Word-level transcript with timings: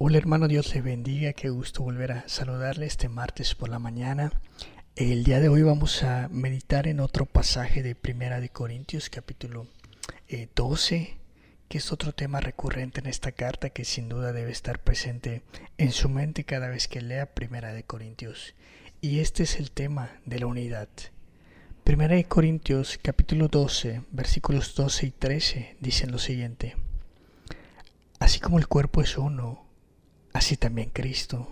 Hola 0.00 0.18
hermano, 0.18 0.46
Dios 0.46 0.72
le 0.76 0.80
bendiga, 0.80 1.32
qué 1.32 1.48
gusto 1.48 1.82
volver 1.82 2.12
a 2.12 2.28
saludarle 2.28 2.86
este 2.86 3.08
martes 3.08 3.56
por 3.56 3.68
la 3.68 3.80
mañana. 3.80 4.30
El 4.94 5.24
día 5.24 5.40
de 5.40 5.48
hoy 5.48 5.62
vamos 5.62 6.04
a 6.04 6.28
meditar 6.28 6.86
en 6.86 7.00
otro 7.00 7.26
pasaje 7.26 7.82
de 7.82 7.96
Primera 7.96 8.40
de 8.40 8.48
Corintios 8.48 9.10
capítulo 9.10 9.66
12, 10.54 10.94
eh, 10.94 11.18
que 11.68 11.78
es 11.78 11.90
otro 11.90 12.14
tema 12.14 12.38
recurrente 12.38 13.00
en 13.00 13.08
esta 13.08 13.32
carta 13.32 13.70
que 13.70 13.84
sin 13.84 14.08
duda 14.08 14.32
debe 14.32 14.52
estar 14.52 14.78
presente 14.78 15.42
en 15.78 15.90
su 15.90 16.08
mente 16.08 16.44
cada 16.44 16.68
vez 16.68 16.86
que 16.86 17.00
lea 17.00 17.34
Primera 17.34 17.72
de 17.72 17.82
Corintios. 17.82 18.54
Y 19.00 19.18
este 19.18 19.42
es 19.42 19.56
el 19.56 19.72
tema 19.72 20.12
de 20.24 20.38
la 20.38 20.46
unidad. 20.46 20.88
Primera 21.82 22.14
de 22.14 22.22
Corintios 22.22 23.00
capítulo 23.02 23.48
12, 23.48 24.02
versículos 24.12 24.76
12 24.76 25.06
y 25.06 25.10
13 25.10 25.76
dicen 25.80 26.12
lo 26.12 26.18
siguiente. 26.18 26.76
Así 28.20 28.38
como 28.38 28.60
el 28.60 28.68
cuerpo 28.68 29.02
es 29.02 29.18
uno, 29.18 29.67
así 30.38 30.56
también 30.56 30.90
Cristo. 30.90 31.48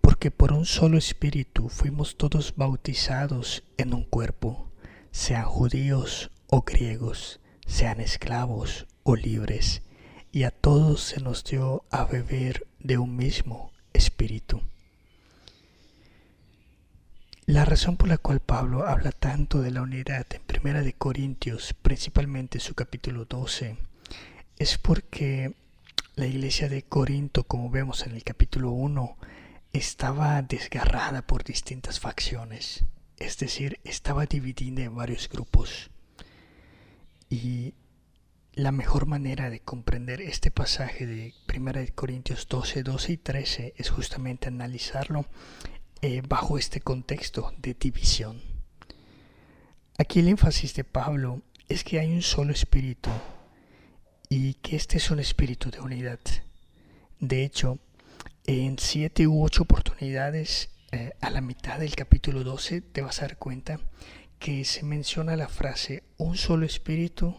Porque 0.00 0.30
por 0.30 0.52
un 0.52 0.64
solo 0.64 0.96
espíritu 0.96 1.68
fuimos 1.68 2.16
todos 2.16 2.54
bautizados 2.56 3.64
en 3.76 3.92
un 3.92 4.04
cuerpo, 4.04 4.70
sean 5.10 5.44
judíos 5.44 6.30
o 6.46 6.62
griegos, 6.62 7.40
sean 7.66 8.00
esclavos 8.00 8.86
o 9.02 9.16
libres, 9.16 9.82
y 10.30 10.44
a 10.44 10.50
todos 10.50 11.02
se 11.02 11.20
nos 11.20 11.42
dio 11.44 11.84
a 11.90 12.04
beber 12.04 12.66
de 12.78 12.98
un 12.98 13.16
mismo 13.16 13.72
espíritu. 13.92 14.62
La 17.46 17.64
razón 17.64 17.96
por 17.96 18.08
la 18.08 18.18
cual 18.18 18.40
Pablo 18.40 18.86
habla 18.86 19.10
tanto 19.10 19.60
de 19.60 19.72
la 19.72 19.82
unidad 19.82 20.26
en 20.30 20.42
Primera 20.42 20.82
de 20.82 20.92
Corintios, 20.92 21.74
principalmente 21.74 22.60
su 22.60 22.74
capítulo 22.74 23.24
12, 23.24 23.76
es 24.58 24.78
porque 24.78 25.54
la 26.18 26.26
iglesia 26.26 26.68
de 26.68 26.82
Corinto, 26.82 27.44
como 27.44 27.70
vemos 27.70 28.04
en 28.04 28.16
el 28.16 28.24
capítulo 28.24 28.72
1, 28.72 29.16
estaba 29.72 30.42
desgarrada 30.42 31.22
por 31.22 31.44
distintas 31.44 32.00
facciones, 32.00 32.84
es 33.18 33.38
decir, 33.38 33.78
estaba 33.84 34.26
dividida 34.26 34.82
en 34.82 34.96
varios 34.96 35.28
grupos. 35.28 35.90
Y 37.30 37.74
la 38.52 38.72
mejor 38.72 39.06
manera 39.06 39.48
de 39.48 39.60
comprender 39.60 40.20
este 40.20 40.50
pasaje 40.50 41.06
de 41.06 41.34
1 41.56 41.72
Corintios 41.94 42.48
12, 42.48 42.82
12 42.82 43.12
y 43.12 43.16
13 43.16 43.74
es 43.76 43.90
justamente 43.90 44.48
analizarlo 44.48 45.24
eh, 46.02 46.20
bajo 46.28 46.58
este 46.58 46.80
contexto 46.80 47.52
de 47.58 47.74
división. 47.78 48.42
Aquí 49.98 50.18
el 50.18 50.26
énfasis 50.26 50.74
de 50.74 50.82
Pablo 50.82 51.42
es 51.68 51.84
que 51.84 52.00
hay 52.00 52.12
un 52.12 52.22
solo 52.22 52.52
espíritu 52.52 53.10
y 54.28 54.54
que 54.54 54.76
este 54.76 54.98
es 54.98 55.10
un 55.10 55.20
espíritu 55.20 55.70
de 55.70 55.80
unidad. 55.80 56.20
De 57.20 57.44
hecho, 57.44 57.78
en 58.46 58.78
siete 58.78 59.26
u 59.26 59.42
ocho 59.44 59.62
oportunidades 59.62 60.70
eh, 60.92 61.12
a 61.20 61.30
la 61.30 61.40
mitad 61.40 61.78
del 61.78 61.94
capítulo 61.94 62.44
12 62.44 62.80
te 62.80 63.02
vas 63.02 63.18
a 63.18 63.22
dar 63.22 63.38
cuenta 63.38 63.80
que 64.38 64.64
se 64.64 64.84
menciona 64.84 65.36
la 65.36 65.48
frase 65.48 66.04
un 66.16 66.36
solo 66.36 66.64
espíritu 66.64 67.36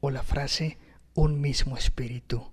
o 0.00 0.10
la 0.10 0.22
frase 0.22 0.78
un 1.14 1.40
mismo 1.40 1.76
espíritu. 1.76 2.52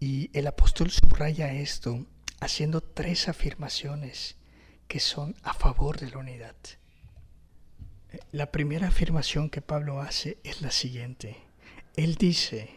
Y 0.00 0.30
el 0.36 0.46
apóstol 0.46 0.90
subraya 0.90 1.52
esto 1.52 2.04
haciendo 2.40 2.80
tres 2.80 3.28
afirmaciones 3.28 4.36
que 4.88 5.00
son 5.00 5.36
a 5.42 5.54
favor 5.54 5.98
de 5.98 6.10
la 6.10 6.18
unidad. 6.18 6.56
La 8.32 8.50
primera 8.50 8.88
afirmación 8.88 9.50
que 9.50 9.60
Pablo 9.60 10.00
hace 10.00 10.38
es 10.44 10.62
la 10.62 10.70
siguiente. 10.70 11.36
Él 11.96 12.16
dice, 12.16 12.70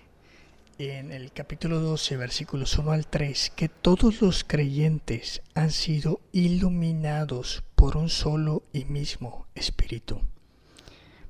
en 0.80 1.12
el 1.12 1.34
capítulo 1.34 1.82
12, 1.82 2.16
versículos 2.16 2.78
1 2.78 2.92
al 2.92 3.06
3, 3.06 3.52
que 3.54 3.68
todos 3.68 4.22
los 4.22 4.46
creyentes 4.46 5.42
han 5.54 5.72
sido 5.72 6.22
iluminados 6.32 7.66
por 7.76 7.98
un 7.98 8.08
solo 8.08 8.64
y 8.72 8.86
mismo 8.86 9.46
Espíritu, 9.56 10.22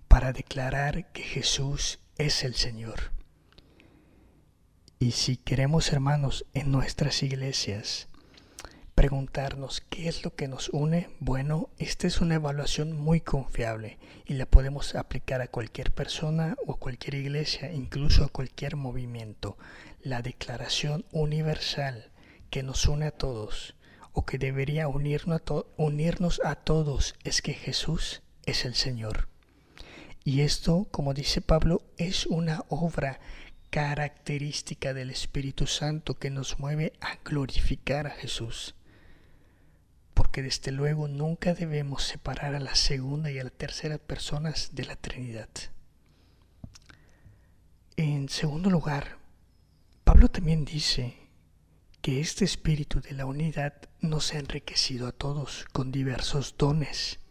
para 0.08 0.34
declarar 0.34 1.12
que 1.12 1.24
Jesús 1.24 2.00
es 2.20 2.44
el 2.44 2.54
Señor. 2.54 3.12
Y 5.00 5.12
si 5.12 5.36
queremos, 5.36 5.92
hermanos, 5.92 6.46
en 6.54 6.72
nuestras 6.72 7.24
iglesias, 7.24 8.08
preguntarnos 9.00 9.82
qué 9.90 10.10
es 10.10 10.26
lo 10.26 10.36
que 10.36 10.50
nos 10.50 10.68
une, 10.68 11.08
bueno, 11.22 11.70
esta 11.78 12.06
es 12.06 12.20
una 12.20 12.36
evaluación 12.36 12.92
muy 13.00 13.22
confiable 13.22 13.98
y 14.26 14.34
la 14.34 14.46
podemos 14.46 14.94
aplicar 14.94 15.40
a 15.40 15.48
cualquier 15.48 15.94
persona 15.94 16.58
o 16.68 16.74
a 16.74 16.80
cualquier 16.80 17.16
iglesia, 17.16 17.72
incluso 17.72 18.26
a 18.26 18.28
cualquier 18.28 18.76
movimiento. 18.76 19.58
La 20.02 20.22
declaración 20.22 21.06
universal 21.14 22.12
que 22.50 22.62
nos 22.62 22.86
une 22.88 23.06
a 23.06 23.12
todos 23.12 23.74
o 24.12 24.26
que 24.26 24.38
debería 24.38 24.90
unirnos 24.90 25.44
a, 25.50 25.64
unirnos 25.78 26.42
a 26.44 26.56
todos 26.56 27.16
es 27.24 27.42
que 27.42 27.54
Jesús 27.54 28.22
es 28.46 28.66
el 28.66 28.76
Señor. 28.76 29.30
Y 30.26 30.42
esto, 30.42 30.90
como 30.92 31.14
dice 31.14 31.40
Pablo, 31.40 31.84
es 31.96 32.26
una 32.26 32.66
obra 32.68 33.22
característica 33.70 34.94
del 34.94 35.10
Espíritu 35.10 35.68
Santo 35.68 36.16
que 36.16 36.30
nos 36.30 36.60
mueve 36.60 36.92
a 37.00 37.18
glorificar 37.24 38.06
a 38.06 38.10
Jesús 38.10 38.76
porque 40.20 40.44
desde 40.44 40.74
luego 40.74 41.08
nunca 41.08 41.54
debemos 41.54 42.04
separar 42.04 42.54
a 42.54 42.60
la 42.60 42.76
segunda 42.76 43.32
y 43.32 43.40
a 43.40 43.44
la 43.46 43.50
tercera 43.52 43.98
personas 43.98 44.76
de 44.76 44.84
la 44.84 44.98
Trinidad. 44.98 45.48
En 47.96 48.28
segundo 48.28 48.70
lugar, 48.70 49.18
Pablo 50.04 50.28
también 50.28 50.66
dice 50.66 51.16
que 52.02 52.20
este 52.20 52.44
espíritu 52.44 53.00
de 53.00 53.14
la 53.14 53.26
unidad 53.26 53.76
nos 54.02 54.34
ha 54.34 54.40
enriquecido 54.40 55.08
a 55.08 55.14
todos 55.14 55.66
con 55.72 55.90
diversos 55.90 56.56
dones. 56.58 57.22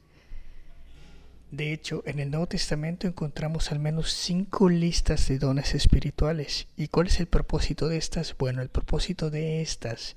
De 1.51 1.75
hecho, 1.75 2.03
en 2.07 2.21
el 2.21 2.31
Nuevo 2.31 2.49
Testamento 2.49 3.07
encontramos 3.07 3.71
al 3.71 3.81
menos 3.81 4.15
cinco 4.15 4.71
listas 4.71 5.29
de 5.29 5.39
dones 5.39 5.75
espirituales. 5.75 6.69
¿Y 6.75 6.89
cuál 6.89 7.09
es 7.09 7.21
el 7.21 7.27
propósito 7.27 7.87
de 7.89 7.99
estas? 7.99 8.35
Bueno, 8.39 8.63
el 8.63 8.71
propósito 8.71 9.29
de 9.29 9.61
estas 9.61 10.17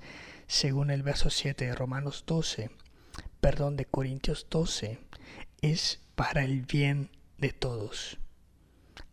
según 0.52 0.92
el 0.92 1.02
verso 1.02 1.30
7 1.30 1.68
de 1.68 1.76
Romanos 1.76 2.26
12, 2.28 2.72
perdón, 3.40 3.78
de 3.78 3.86
Corintios 3.86 4.48
12, 4.50 5.00
es 5.62 6.02
para 6.16 6.44
el 6.44 6.64
bien 6.64 7.10
de 7.38 7.54
todos. 7.54 8.20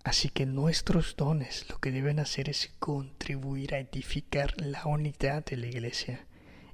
Así 0.03 0.31
que 0.31 0.47
nuestros 0.47 1.15
dones 1.15 1.71
lo 1.71 1.79
que 1.79 1.93
deben 1.93 2.19
hacer 2.19 2.49
es 2.49 2.73
contribuir 2.81 3.77
a 3.77 3.79
edificar 3.79 4.61
la 4.61 4.85
unidad 4.85 5.45
de 5.45 5.59
la 5.59 5.69
iglesia 5.69 6.27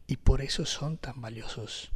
y 0.06 0.16
por 0.16 0.41
eso 0.41 0.64
son 0.64 0.97
tan 0.97 1.20
valiosos. 1.20 1.92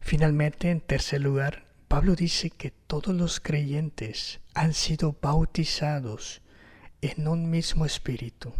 Finalmente, 0.00 0.70
en 0.70 0.80
tercer 0.80 1.20
lugar, 1.20 1.66
Pablo 1.86 2.14
dice 2.16 2.48
que 2.48 2.70
todos 2.70 3.14
los 3.14 3.40
creyentes 3.40 4.40
han 4.54 4.72
sido 4.72 5.14
bautizados 5.20 6.40
en 7.02 7.28
un 7.28 7.50
mismo 7.50 7.84
espíritu 7.84 8.54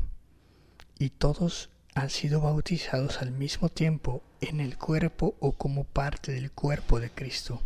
y 1.00 1.08
todos 1.08 1.70
han 1.94 2.10
sido 2.10 2.42
bautizados 2.42 3.22
al 3.22 3.32
mismo 3.32 3.70
tiempo 3.70 4.22
en 4.40 4.60
el 4.60 4.76
cuerpo 4.76 5.34
o 5.40 5.52
como 5.52 5.84
parte 5.84 6.30
del 6.30 6.52
cuerpo 6.52 7.00
de 7.00 7.10
Cristo. 7.10 7.60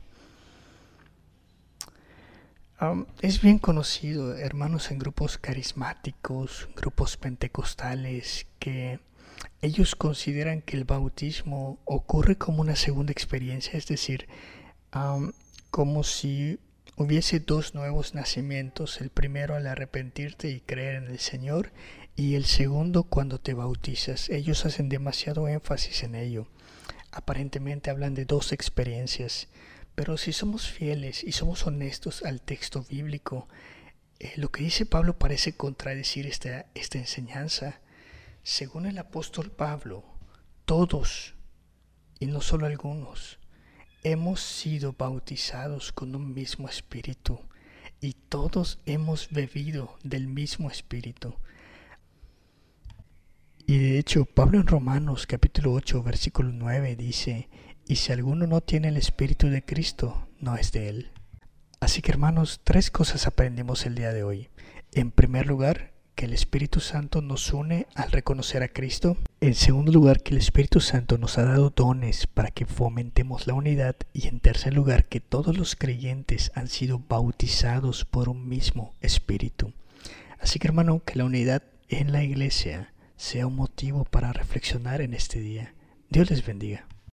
es 3.22 3.41
bien 3.41 3.59
conocido, 3.59 4.37
hermanos, 4.37 4.91
en 4.91 4.99
grupos 4.99 5.39
carismáticos, 5.39 6.69
grupos 6.77 7.17
pentecostales, 7.17 8.47
que 8.59 9.00
ellos 9.62 9.97
consideran 9.97 10.61
que 10.61 10.77
el 10.77 10.84
bautismo 10.84 11.78
ocurre 11.87 12.37
como 12.37 12.61
una 12.61 12.77
segunda 12.77 13.10
experiencia, 13.10 13.78
es 13.78 13.87
decir, 13.87 14.28
como 15.71 16.04
si 16.04 16.60
hubiese 16.96 17.41
dos 17.41 17.74
nuevos 17.74 18.14
nacimientos, 18.14 19.00
el 19.00 19.10
primero 19.10 19.54
al 19.54 19.66
arrepentirte 19.66 20.50
y 20.50 20.60
creer 20.60 20.96
en 20.96 21.08
el 21.08 21.18
Señor 21.18 21.72
y 22.16 22.34
el 22.34 22.44
segundo 22.44 23.04
cuando 23.04 23.41
te 23.41 23.54
bautizas. 23.54 24.28
Ellos 24.30 24.64
hacen 24.64 24.88
demasiado 24.88 25.48
énfasis 25.48 26.04
en 26.04 26.14
ello. 26.14 26.46
Aparentemente 27.10 27.91
hablan 27.91 28.14
de 28.14 28.24
dos 28.24 28.52
experiencias, 28.52 29.48
pero 29.94 30.16
si 30.16 30.32
somos 30.32 30.68
fieles 30.68 31.24
y 31.24 31.32
somos 31.32 31.66
honestos 31.66 32.22
al 32.22 32.41
texto 32.41 32.84
bíblico, 32.88 33.48
eh, 34.20 34.32
lo 34.36 34.50
que 34.50 34.64
dice 34.64 34.86
Pablo 34.86 35.18
parece 35.18 35.56
contradecir 35.56 36.26
esta, 36.26 36.66
esta 36.74 36.98
enseñanza. 36.98 37.80
Según 38.42 38.86
el 38.86 38.98
apóstol 38.98 39.50
Pablo, 39.50 40.04
todos, 40.64 41.34
y 42.20 42.26
no 42.26 42.41
solo 42.41 42.66
algunos, 42.66 43.38
hemos 44.04 44.41
sido 44.41 44.92
bautizados 44.92 45.91
con 45.91 46.15
un 46.15 46.34
mismo 46.34 46.68
espíritu 46.68 47.41
y 48.03 48.12
todos 48.12 48.78
hemos 48.84 49.30
bebido 49.30 49.97
del 50.04 50.28
mismo 50.28 50.71
espíritu. 50.71 51.34
Y 53.66 53.78
de 53.78 53.98
hecho, 53.98 54.27
Pablo 54.27 54.60
en 54.60 54.66
Romanos 54.66 55.27
capítulo 55.27 55.72
8, 55.72 56.03
versículo 56.03 56.51
9 56.53 56.97
dice, 56.97 57.48
y 57.89 57.97
si 57.97 58.12
alguno 58.12 58.47
no 58.47 58.60
tiene 58.60 58.89
el 58.89 58.98
espíritu 58.98 59.48
de 59.48 59.65
Cristo, 59.65 60.28
no 60.39 60.54
es 60.54 60.71
de 60.72 60.91
él. 60.91 61.10
Así 61.80 62.03
que 62.03 62.12
hermanos, 62.12 62.60
tres 62.62 62.91
cosas 62.91 63.27
aprendemos 63.27 63.86
el 63.86 63.95
día 63.95 64.12
de 64.12 64.22
hoy. 64.22 64.51
En 64.92 65.12
primer 65.12 65.47
lugar, 65.47 65.93
que 66.15 66.27
el 66.27 66.33
Espíritu 66.33 66.81
Santo 66.81 67.21
nos 67.21 67.53
une 67.53 67.87
al 67.95 68.11
reconocer 68.11 68.63
a 68.63 68.69
Cristo. 68.69 69.16
En 69.41 69.55
segundo 69.55 69.93
lugar, 69.93 70.22
que 70.22 70.34
el 70.34 70.39
Espíritu 70.39 70.81
Santo 70.81 71.19
nos 71.19 71.39
ha 71.39 71.45
dado 71.45 71.71
dones 71.71 72.27
para 72.27 72.51
que 72.51 72.66
fomentemos 72.66 73.47
la 73.47 73.55
unidad. 73.55 73.97
Y 74.13 74.28
en 74.28 74.41
tercer 74.41 74.75
lugar, 74.75 75.07
que 75.07 75.21
todos 75.21 75.57
los 75.57 75.77
creyentes 75.77 76.53
han 76.55 76.69
sido 76.69 77.01
bautizados 77.09 78.05
por 78.05 78.28
un 78.28 78.49
mismo 78.49 78.95
Espíritu. 79.01 79.72
Así 80.39 80.59
que 80.59 80.69
hermano, 80.69 81.03
que 81.05 81.16
la 81.16 81.25
unidad 81.25 81.63
en 81.89 82.13
la 82.13 82.22
iglesia 82.22 82.93
sea 83.16 83.47
un 83.47 83.57
motivo 83.57 84.05
para 84.05 84.33
reflexionar 84.33 85.01
en 85.01 85.15
este 85.15 85.41
día. 85.41 85.75
Dios 86.11 86.31
les 86.31 86.45
bendiga. 86.45 86.87